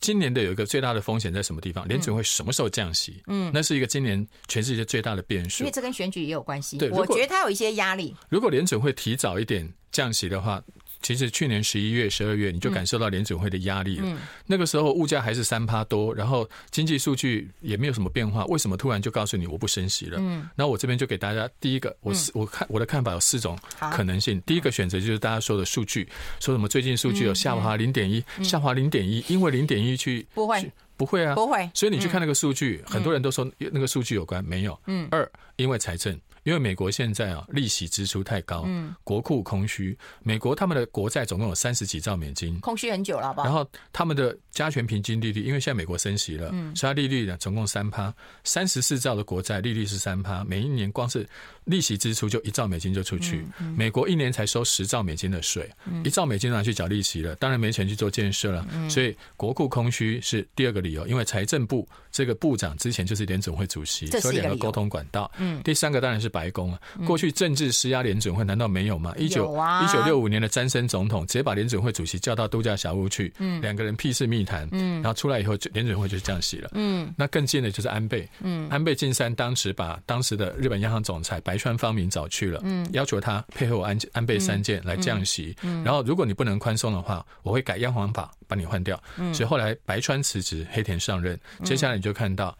[0.00, 1.86] 今年的有一个最大的风险在什么地方？
[1.86, 3.22] 联准会什么时候降息？
[3.26, 5.62] 嗯，那是一个今年全世界最大的变数。
[5.62, 6.78] 因为这跟选举也有关系。
[6.78, 8.14] 对，我觉得它有一些压力。
[8.28, 10.62] 如果联准会提早一点降息的话。
[11.02, 14.18] 其实去年十一月、十二月，你就感受到联准会的压力了。
[14.46, 20.18] 那个时候物价还是三趴多，然后经济数据也没有什么变化，为什么突然就告诉你我不升息了？
[20.20, 23.58] 嗯，那我这边就给大家第一个，我是我看我的看法有四种
[23.92, 24.40] 可能性。
[24.46, 26.06] 第一个选择就是大家说的数据，
[26.40, 31.70] 说什么最近数据有下滑零点一，下滑零点一，因为零点一去不会不会啊，不会。
[31.72, 34.78] 所以你去看那个数据，很多人都说那个数据有关，没有。
[34.86, 35.08] 嗯。
[35.10, 36.18] 二，因为财政。
[36.42, 39.96] 因为美国现在啊，利息支出太高，嗯，国库空虚。
[40.22, 43.44] 美国他们的国债总共有三十几兆美金，空虚很久了，好不好？
[43.44, 51.28] 然后他们的加权平均利率，因为现在美国升息了，嗯，所以它利率呢总共三趴，三十四兆的国债利率是三趴，每一年光是
[51.64, 53.44] 利息支出就一兆美金就出去。
[53.76, 55.70] 美国一年才收十兆美金的税，
[56.02, 61.06] 一兆美金拿去缴利息了，当然没钱去做建设了，所以国库空虚是第二个理由。
[61.06, 65.30] 因为财政部这个部长之前就是联总会主席，所以两个沟通管道。
[65.36, 66.29] 嗯，第三个当然是。
[66.30, 69.12] 白宫啊，过去政治施压联准会难道没有吗？
[69.18, 92.56] 一九一九六五年的詹森总统直接把联准会主席叫到度假小屋去，嗯，两个人屁事密谈，嗯，然后出来以后，联准会就是降息了，嗯，那更近的就是安倍，嗯，安倍晋三当时把当时的日本央行总裁白川方明找去了，嗯，要求他配合我安安倍三件来降息，嗯，然后如果你不能宽松的话，我会改央行法把你换掉，嗯，所以后来白川辞职，黑田上任，接下来你就看到。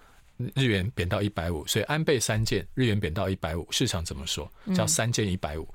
[0.55, 4.51] 日元贬到一百五，所以安倍三件，日元贬到一百五，市场怎么说？
[4.75, 5.69] 叫三件一百五。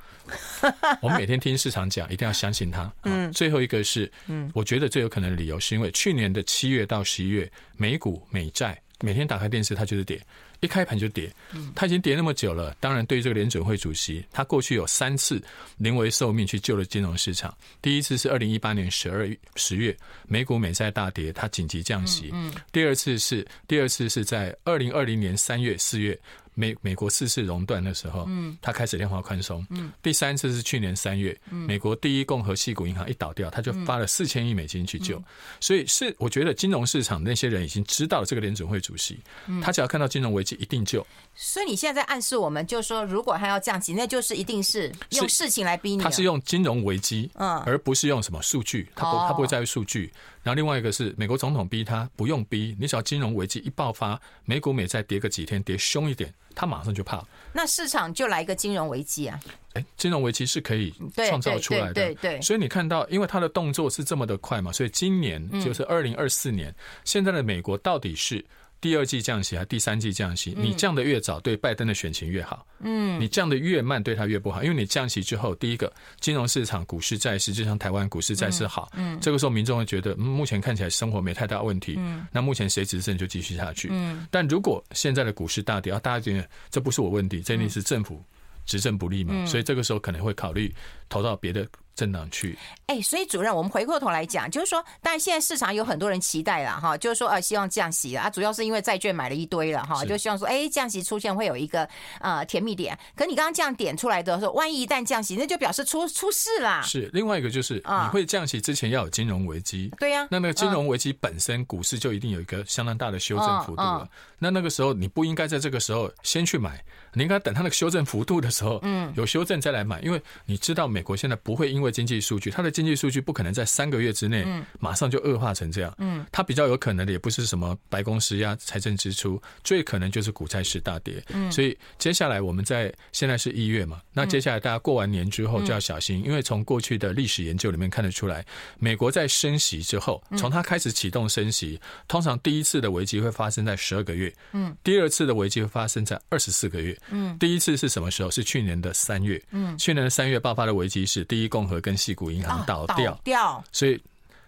[1.02, 2.92] 我们每天听市场讲，一定要相信他。
[3.04, 10.20] 嗯，最后一个是，嗯，我觉得最有可能的理由是因为去年的七月到十一月，美股美债每天打开电视它就是跌。
[10.62, 11.32] 一开盘就跌，
[11.76, 12.76] 它已经跌那么久了。
[12.80, 15.42] 当然，对于这个联准会主席，他过去有三次
[15.78, 17.56] 临危受命去救了金融市场。
[17.82, 19.96] 第一次是二零一八年十二月十月，
[20.28, 22.34] 美股美债大跌，他紧急降息。
[22.72, 26.18] 第二次是第二次是在二零二零年三月四月。
[26.56, 35.22] 美美国四次熔断的时候，嗯，他开始量化宽松，嗯，第三次是去年三月，嗯，美国第一共和系股银行一倒掉，他就发了四千亿美金去救，
[35.60, 39.20] 所以是我觉得金融市场那些人已经知道了这个联准会主席，
[39.62, 41.06] 他只要看到金融危机一定救。
[41.36, 50.12] 所以你现在在暗示我们，就是说如果他要降息，那就是一定是用事情来逼你，他是用金融危机，嗯，而不是用什么数据，他不他不会在于数据。
[50.46, 56.32] 然后另外一个是美国总统逼他不用逼，你只要金融危机一爆发，美股美债跌个几天，跌凶一点。
[56.54, 59.38] 他马上就怕，那市场就来一个金融危机啊！
[59.74, 60.94] 哎，金融危机是可以
[61.28, 62.42] 创造出来的，对对。
[62.42, 68.46] 所以你看到，因为他的动作是这么的快嘛，所以今年就是二零二四年，现在的美国到底是
[68.86, 70.54] 第二季降息还是第三季降息？
[70.56, 72.64] 你降的越早，对拜登的选情越好。
[72.82, 74.62] 嗯，你降的越慢，对他越不好。
[74.62, 78.92] 因为你降息之后，第一个金融市场、股市、债市，就像台湾股市、债市好。
[78.94, 81.96] 嗯，这个时候民众会觉得，目前看起来生活没太大问题。
[81.98, 83.88] 嗯，那目前谁执政就继续下去。
[83.92, 88.24] 嗯，但如果现在的股市大跌，啊，大家觉得这不是我问题，这一定是政府
[88.68, 89.48] 执政不利嘛？
[89.48, 90.72] 所以这个时候可能会考虑
[91.10, 91.68] 投到别的。
[91.96, 101.88] 政党去，哎，所以主任，我们回过头来讲，就是说，但现在市场有很多人期待了哈，就是说，呃，希望降息了啊，主要是因为债券买了一堆了哈，就希望说，哎，降息出现会有一个
[102.20, 102.98] 呃甜蜜点。
[103.16, 106.82] 可你刚刚这样点出来的时候，万一一旦降息，那就表示出出事啦。
[106.82, 110.28] 是另外一个，就是你会降息之前要有金融危机，对呀。
[110.30, 114.08] 那那个金融危机本身，股市就一定有一个相当大的修正幅度了。
[114.38, 124.46] 那那个时候你不应该在这个时候先去买，你应该等它那个修正幅度的时候，嗯，有修正再来买，因为你知道美国现在不会因为为经济数据，它的经济数据不可能在三个月之内
[124.80, 125.94] 马上就恶化成这样。
[125.98, 131.24] 嗯，它比较有可能的也不是什么白宫施压财政支出，最可能就是股债市大跌。
[131.30, 138.46] 嗯，所以接下来我们在现在是一月嘛，那接下来大家过完年之后就要小心，因为从过去的历史研究里面看得出来，
[138.78, 148.26] 美国在升息之后，从它开始启动升息，通常第一次的危机会发生在十二个月，嗯，第二次的危机会发生在二十四个月，嗯，第一次是什么时候？
[148.36, 154.02] 是去年的三月，嗯，去年的三月爆发的危机是第一共和跟矽谷银行倒掉，倒掉，所以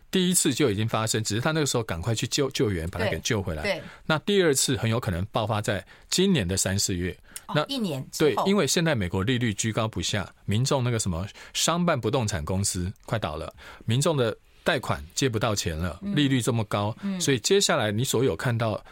[0.09, 3.63] 第一次就已经发生，只是他那个时候赶快去救救援，把他给救回来。
[3.63, 7.17] 对，那第二次很有可能爆发在今年的三四月，
[7.53, 13.53] 那一年对，因为现在美国利率居高不下，民众那个什么商办不动产公司快倒了，
[13.85, 18.83] 民众的贷款借不到钱了，利率这么高，所以接下来你所有看到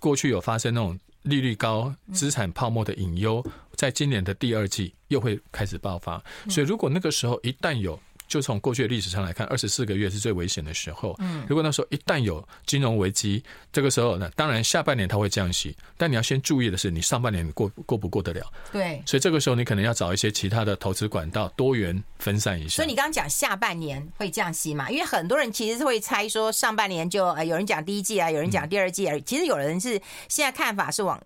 [0.00, 0.98] 过去有发生那种。
[1.26, 3.44] 利率高、资产泡沫的隐忧，
[3.76, 6.22] 在今年的第二季又会开始爆发。
[6.48, 11.14] 所以，如果那个时候一旦有，就从过去的历史上来看，二十四个月是最危险的时候。
[11.18, 18.52] 嗯，如果那时候一旦有金融危机，这个时候呢，当然下半年它会降息，但你要先注意的是，你上半年过过不过得了？
[18.72, 22.76] 对，所以这个时候你可能要找一些其他的投资管道，多元分散一下。
[22.76, 24.90] 所以你刚刚讲下半年会降息嘛？
[24.90, 31.20] 因为很多人其实是会猜说上半年就呃有人讲第一季啊，有人讲第二季啊，其实有人是现在看法是往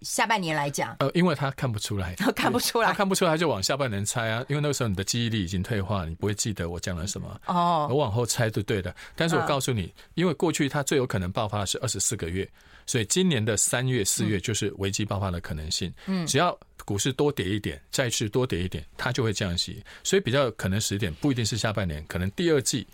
[0.00, 0.96] 下半年来讲。
[1.00, 4.42] 呃，因为他看不出来， 看不出来，他看不出来，他就往下半年猜啊。
[4.48, 6.45] 因为那个时候你的记忆力已经退化，你不会记。
[6.46, 7.40] 记得我讲了什么？
[7.46, 8.94] 哦，我往后猜就对的。
[9.16, 12.48] 但是我告诉你，因为过去它最有可能爆发的是二十四个月，
[12.86, 15.92] 所以今年的三月、四月就是危机爆发的可能性。
[16.06, 19.82] 嗯，只要股市多跌一点，债市多跌一点，它就会降息。
[20.04, 22.86] 所以比较可能时点不一定是下半年，可能第二季，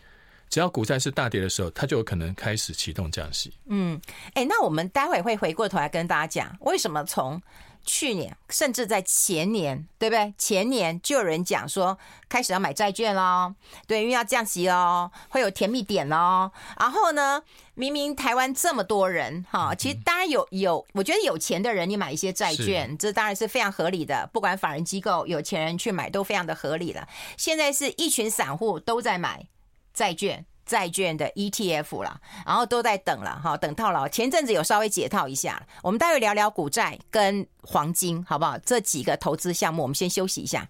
[0.48, 3.52] 只要股债是大跌的时候，它就有可能开始启动降息。
[3.66, 4.00] 嗯，
[4.32, 7.38] 哎，那我们待会会回过头来跟大家讲，为什么从。
[7.84, 10.34] 去年甚至在前年，对不对？
[10.38, 13.54] 前年就有人讲说，开始要买债券喽，
[13.86, 16.50] 对，因为要降息喽，会有甜蜜点喽。
[16.78, 17.42] 然后呢，
[17.74, 24.28] 明明台湾这么多人，哈，其实当然有有，我觉得有钱的人你买一些债券，这当然是非常合理的。
[24.32, 27.08] 不管法人机构、有钱人去买，都非常的合理了。
[27.36, 29.46] 现在是一群散户都在买
[29.92, 30.46] 债券。
[30.64, 34.09] 债券的 ETF 了，然后都在等了哈，等套牢。
[34.09, 38.59] 前阵子有稍微解套一下，我们待会聊聊股债跟黄金，好不好？
[38.59, 40.66] 这几个投资项目，我们先休息一下。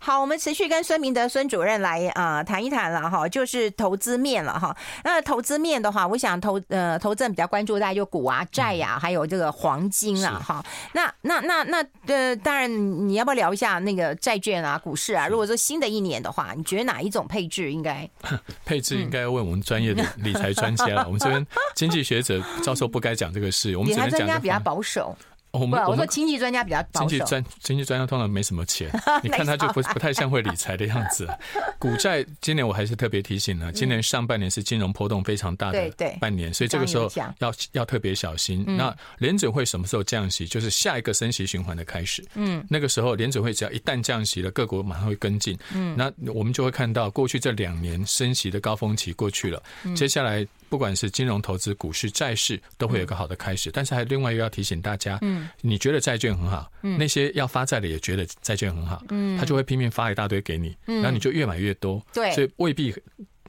[0.00, 4.74] 好，我们持续跟孙明德孙主任来啊、呃、谈一谈了哈，就是投资面了哈。
[5.04, 10.64] 那投资面的话，我想投呃投资人比较关注大家就股啊、债呀、啊，还有这个黄金啊哈。
[10.92, 12.70] 那那那那呃，当然
[13.08, 15.26] 你要不要聊一下那个债券啊、股市啊？
[15.26, 18.08] 如果说新的一年的话，你觉得哪一种配置应该？
[18.64, 21.04] 配置应该要问我们专业的理财专家了。
[21.06, 25.14] 我们这边经济学者教授不该讲这个事，我们只能讲专家比较保守。
[25.58, 28.90] 我们我说经济专家比较保守，经济专经济专家通常没什么钱，
[29.22, 31.28] 你看他就不不太像会理财的样子。
[31.78, 35.90] 股债今年我还是特别提醒了，今年上半年是金融波动非常大的
[36.20, 38.64] 半年，所以这个时候要要特别小心。
[38.66, 40.46] 那联准会什么时候降息？
[40.46, 42.24] 就是下一个升息循环的开始。
[42.34, 45.58] 嗯，那个时候联准会只要一旦降息了，各国马上会跟进。
[45.74, 49.62] 嗯，那我们就会看到过去这两年升息的高峰期过去了，
[49.94, 50.46] 接下来。
[50.70, 53.70] 不管是金融投资、股市、债市，都会有一个好的开始。
[53.70, 62.94] 但是还另外一个要提醒大家，嗯，你觉得债券很好，嗯，那些要发债的也觉得债券很好，嗯，他就会拼命发一大堆给你，嗯，然后你就越买越多，对，所以未必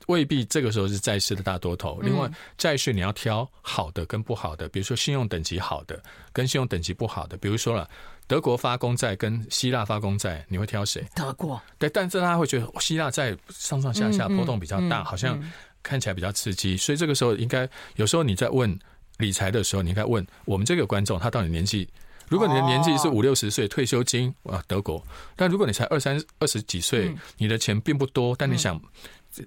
[0.07, 1.99] 未必这个时候是债市的大多头。
[2.01, 6.01] 另外，债市你要挑好的跟不好的，比如说信用等级好的
[6.33, 7.88] 跟信用等级不好的，比如说了
[8.27, 11.05] 德国发公债跟希腊发公债，你会挑谁？
[11.15, 15.39] 德国，对，但是大家会觉得希腊债上上下下波动比较大，好像。
[15.81, 18.77] 看起来比较刺激，所以这个时候应该有时候你在问
[19.19, 21.88] 理财的时候，你应该问我们这个观众他到底年纪。
[22.27, 25.03] 如果你的年纪是五六十岁，退休金啊，德国；
[25.36, 28.79] 但如果你才二三二十几岁，你的钱并不多，但你想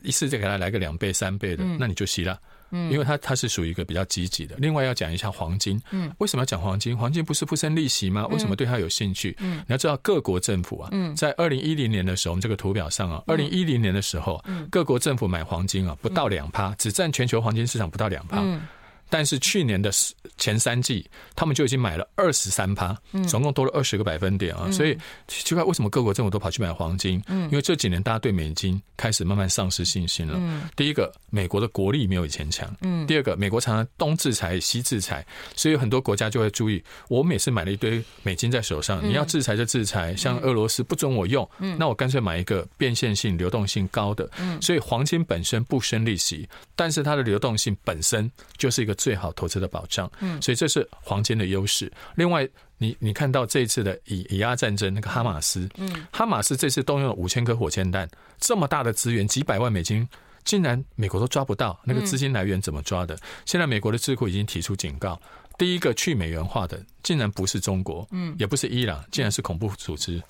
[0.03, 2.37] 一次再给他来个两倍三倍的，那你就希腊。
[2.73, 4.57] 嗯，因为它它是属于一个比较积极的。
[4.59, 6.97] 另外要讲一下黄金，嗯，为什么要讲黄金？
[6.97, 8.27] 黄金不是不生利息吗？
[8.27, 9.37] 为什么对它有兴趣？
[9.39, 18.43] 嗯，你要知道各国政府啊，在二零一零年的时候，我们这个图表上啊，二零一零年的时候，各国政府买黄金啊，不到两趴，只占全球黄金市场不到两趴。
[19.13, 19.91] 但是去年的
[20.39, 22.97] 前三季，他们就已经买了二十三趴，
[23.29, 24.71] 总共多了二十个百分点啊！
[24.73, 24.97] 所以
[25.29, 27.23] 奇怪，为什么各国政府都跑去买黄金？
[27.29, 30.41] 因为这几年大家对美金开始慢慢丧失信心了。
[30.75, 32.67] 第一个，美国的国力没有以前强；
[33.07, 35.23] 第二个，美国常常东制裁西制裁，
[35.55, 36.83] 所以很多国家就会注意。
[37.09, 41.47] 我每次买了一堆美金在手上，你要制裁就制裁，像俄罗斯不准我用，
[41.77, 44.27] 那我干脆买一个变现性、流动性高的。
[44.63, 48.97] 所以黄金本身不生利息，但是它的流动性本身就是一个。
[49.03, 51.91] 最好投资的保障，嗯，所以这是黄金的优势。
[52.15, 60.09] 另外，你你看到这一次的以以阿战争，那个哈马斯，嗯，哈马斯这次动用了五千颗火箭弹，这么大的资源，几百万美金，
[60.45, 63.19] 竟然美国都抓不到，那个资金来源怎么抓的？
[63.45, 65.21] 现在美国的智库已经提出警告。
[65.59, 70.23] 第一个去美元化的，竟然不是中国，嗯，也不是伊朗，竟然是恐怖组织。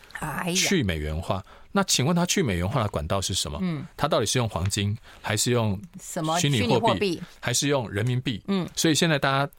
[0.56, 3.58] 去美元化，那请问他去美元化的管道是什么？
[3.62, 8.42] 嗯，他到底是用黄金，还是用什么虚拟货币，还是用人民币？
[8.48, 9.52] 嗯，所以现在大家。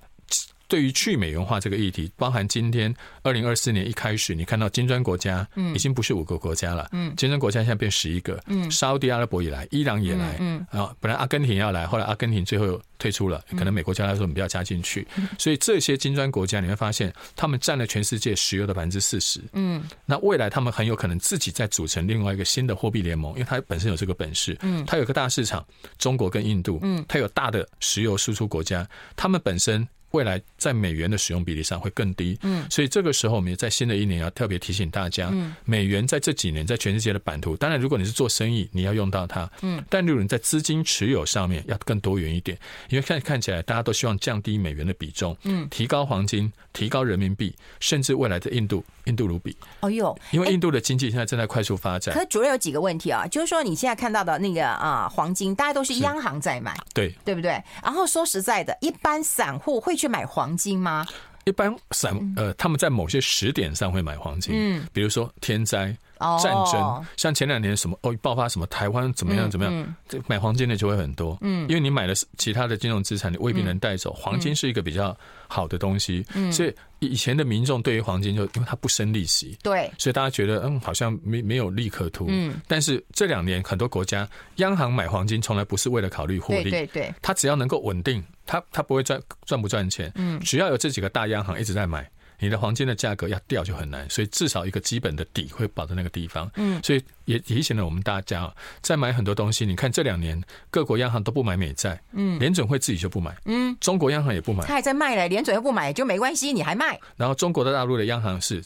[0.74, 15.08] 对于去美元化这个议题，包含今天二零二四年一开始，你看到金砖国家，已经不是五个国家了，嗯，金砖国家现在变十一个，嗯，沙乌地阿拉伯也来，伊朗也来，嗯，啊，本来阿根廷要来，后来阿根廷最后退出了，可能美国叫他说你不要加进去，
[15.38, 25.64] 所以这些金砖国家你会发现，他们占了全世界石油的百分之四十，嗯，那未来他们很有可能自己再组成另外一个新的货币联盟，因为它本身有这个本事，嗯，它有个大市场，
[26.00, 29.88] 中国跟印度，嗯，它有大的石油输出国家，他们本身。
[30.14, 42.56] 未来在美元的使用比例上会更低，嗯，所以这个时候我们也在新的一年要特别提醒大家，嗯，美元在这几年在全世界的版图，当然如果你是做生意，你要用到它，嗯，但如果你在资金持有上面要更多元一点，
[42.90, 57.60] 因为看看起来大家都希望降低美元的比重，嗯，提高黄金，提高人民币，甚至未来的印度印度卢比，哦哟，因为印度的经济现在正在快速发展，可主要有几个问题啊，就是说你现在看到的那个啊黄金，大家都是央行在买，对，对不对？
[57.82, 61.06] 然后说实在的，一般散户会去买黄金吗？
[61.46, 65.94] 一般散呃，他们在某些时点上会买黄金，嗯，比如说天灾、
[66.42, 75.16] 战争，像前两年什么哦爆发什么台湾怎么样怎么样，这买黄金的就会很多，嗯，因为你买了其他的金融资产，你未必能带走，黄金是一个比较
[75.48, 88.24] 好的东西，所以以前的民众对于黄金就因为它不生利息，对，所以大家觉得嗯好像没没有利可图，嗯，但是这两年很多国家央行买黄金从来不是为了考虑获利，对对，它只要能够稳定。
[88.46, 92.06] 它它不会赚赚不赚钱，嗯，只要有这几个大央行一直在买，
[92.44, 108.62] 你的黄金的价格要掉就很难，所以至少一个基本的底会保在那个地方，嗯，所以也提醒了我们大家，在买很多东西，你看这两年各国央行都不买美债，嗯，联准会自己就不买，嗯，中国央行也不买，他还在卖嘞，联准又不买就没关系，你还卖，然后中国的大陆的央行是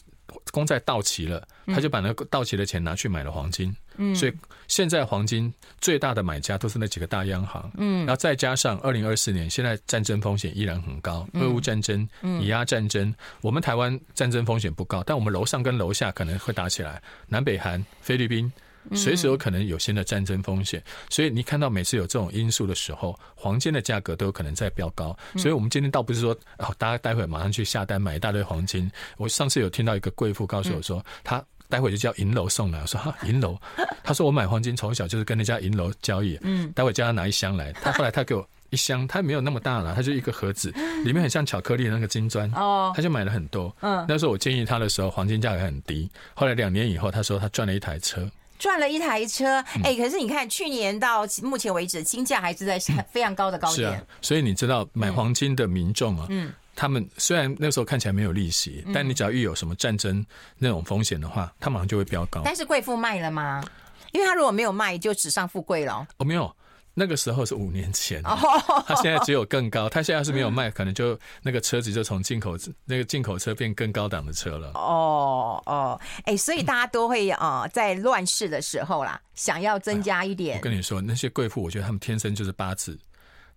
[0.52, 3.76] 公债到期了，他就把那个到期的钱拿去买了黄金。
[4.00, 4.34] 嗯，所以
[4.68, 5.52] 现在黄金
[5.82, 12.08] 最大的买家都是那几个大央行，嗯，然后再加上二零二四年，现在战争风险依然很高，俄乌战争、
[12.40, 13.12] 以阿战争，
[13.42, 18.52] 我们台湾战争风险不高，但我们楼上跟楼下可能会打起来，南北韩、菲律宾
[18.94, 31.44] 随时有可能有新的战争风险，所以你看到每次有这种因素的时候，黄金的价格都有可能在飙高，所以我们今天倒不是说哦，大家待会马上去下单买一大堆黄金，我上次有听到一个贵妇告诉我说，他。
[31.70, 33.58] 待会就叫银楼送来，我说哈 银楼，
[34.04, 40.72] 他说我买黄金从小就是跟那家银楼交易，嗯，待会叫他拿一箱来，他后来他给我一箱，他没有那么大了，他就一个盒子，
[41.04, 52.80] 里面很像巧克力的那个金砖，哦，他就买了很多，嗯，那时候我建议他的时候，黄金价格很低，后来两年以后，他说他赚了一台车，赚了一台车，哎，可是你看去年到目前为止，金价还是在
[53.12, 56.52] 非常高的高点，是啊，所以你知道买黄金的民众啊，嗯。
[56.80, 60.24] 他们虽然那时候看起来没有利息，但你只要一有什么战争
[60.60, 62.44] 那种风险的话，它马上就会飙高。
[62.46, 63.64] 但是贵妇卖了吗？
[64.12, 66.08] 因为他如果没有卖，就纸上富贵了。
[66.18, 66.56] 哦，没有，
[66.94, 69.90] 那个时候是五年前，他现在只有更高。
[69.90, 72.56] 他现在要是没有卖，可能就那个车子就从进口
[72.86, 74.72] 那个进口车变更高档的车了。
[74.76, 80.58] 哦哦，哎，所以大家都会啊，在乱世的时候啦，想要增加一点。
[80.58, 82.98] 我跟你说，那些贵妇，我觉得他们天生就是八字，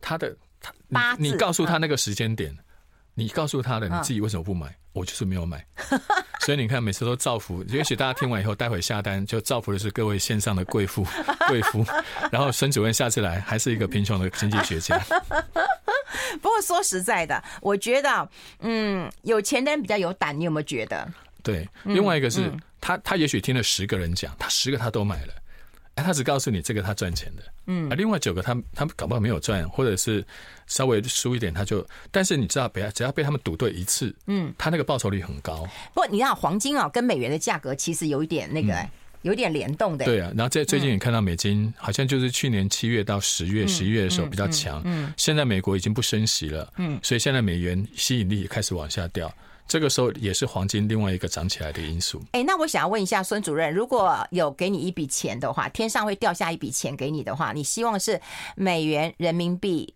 [0.01, 2.57] 他的他八字，你告诉他那个时间点。
[3.21, 4.66] 你告诉他的，你自己为什么不买？
[4.68, 5.62] 嗯、我就是没有买，
[6.41, 7.62] 所以你看每次都造福。
[7.68, 11.07] 也许大家听完以后，待会下单就造福的是各位线上的贵妇、
[11.47, 11.85] 贵妇。
[12.33, 14.99] 然后孙主任下次来还是一个贫穷的经济学家。
[16.41, 18.29] 不过说实在的，我觉得，
[18.61, 20.39] 嗯，有钱的人比较有胆。
[20.39, 21.07] 你有没有觉得？
[21.43, 25.35] 对，另外一个是、嗯、他，他也许听了十个人讲，他十个他都买了。
[26.03, 30.24] 他只告诉你这个他赚钱的，嗯，啊，另外九个他他搞不好没有赚，或者是
[30.66, 35.68] 稍微输一点，他就，但是你知道，不要只要被他们赌对一次，嗯，他那个报酬率很高。
[35.94, 38.88] 不过你看黄金啊，跟美元的价格其实有一点那个，
[39.22, 40.05] 有点联动的。
[40.05, 49.32] 对啊，然后在最近你看到美金好像就是去年七月到十月、十一月的时候比较强，嗯，现在美国已经不升息了，嗯，所以现在美元吸引力也开始往下掉。
[49.71, 52.21] 这个时候也是黄金另外一个涨起来的因素。
[52.33, 58.21] 哎，那我想要问一下孙主任，如果有给你一笔钱的话，天上会掉下一笔钱给你的话，你希望是
[58.57, 59.95] 美元、人民币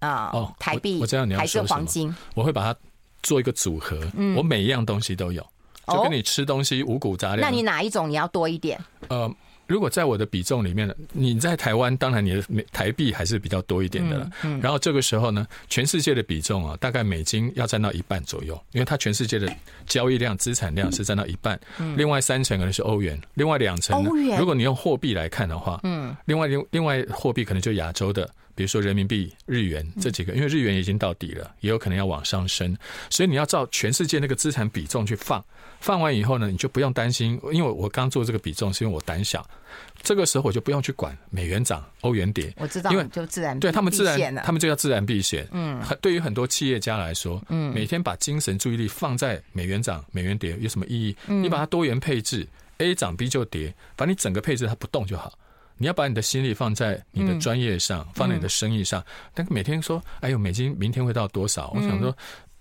[0.00, 2.14] 啊、呃哦、台币，我知道你要说什么，还是黄金？
[2.34, 2.78] 我会把它
[3.22, 5.42] 做一个组合，嗯、我每一样东西都有，
[5.86, 7.40] 就跟你吃东西五谷杂粮。
[7.40, 8.78] 那你哪一种你要多一点？
[9.08, 9.34] 呃，
[9.66, 12.42] 如果在我的比重里面呢，你在台湾当然你的
[12.72, 14.30] 台币还是比较多一点的了。
[14.42, 19.50] 嗯，然后这个时候呢，全世界的比重啊，大概美金要占到一半左右，因为它全世界的
[19.86, 21.58] 交易量、资产量是占到一半。
[21.78, 28.28] 嗯，另外三成可能是欧元，另外两成呢，如果你用货币来看的话，嗯，另外另另外货币可能就亚洲的。
[28.54, 32.76] 比如说人民币、日元这几个，因为日元已经到底了，也有可能要往上升，
[33.10, 35.44] 所以你要照全世界那个资产比重去放。
[35.80, 39.46] 放完以后呢，你就不用担心，因为我刚做这个比重是因为我胆小，
[40.02, 42.50] 这个时候我就不用去管美元涨、欧元跌。
[42.56, 45.46] 我知道，因为就自然对他们自然，他们就叫自然避险。
[45.52, 51.16] 嗯，对于很多企业家来说，嗯，每天把精神注意力放在美元涨、美元跌有什么意义？
[51.26, 52.48] 你把它多元配置
[52.78, 55.38] ，A 涨 B 就跌，把你整个配置它不动就好。
[55.76, 59.04] 你要把你的心力放在你的专业上，放在你的生意上。
[59.32, 61.70] 但每天说，哎呦，美金明天会到多少？
[61.74, 62.16] 我想说。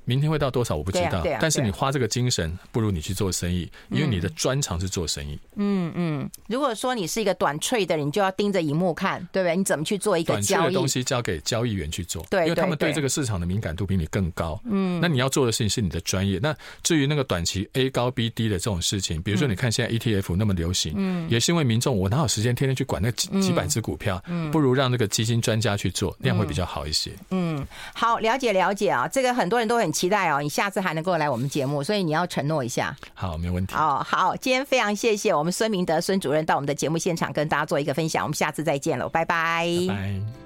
[0.06, 5.40] 明天会到多少我不知道，啊啊、但是你花这个精神，不如你去做生意，因为你的专长是做生意。
[5.56, 9.56] 嗯嗯，如果说你是一个短 trade 的人，你就要盯着荧幕看，对不对？
[9.56, 10.48] 你怎么去做一个交易？
[10.48, 14.60] 短 trade 的东西交给交易员去做，对，因为他们对这个市场的敏感度比你更高。
[14.66, 16.40] 嗯，那你要做的事情是你的专业。
[16.42, 24.22] 那至于那个短期 A 高 B 低的这种事情，比如说你看现在 ETF 那么流行，嗯，也是因为民众我哪有时间天天去管那几几百只股票？
[24.28, 27.12] 嗯，不如让那个基金专家去做，那样会比较好一些。
[27.30, 30.84] 嗯，好，了解了解啊，这个很多人都很期待哦，你下次。
[30.84, 32.94] 还能够来我们节目，所以你要承诺一下。
[33.14, 33.74] 好，没问题。
[33.74, 39.66] 哦，好，今天非常谢谢我们孙明德孙主任到我们的节目现场跟大家做一个分享，我们下次再见了，拜拜。
[39.88, 40.34] 拜拜。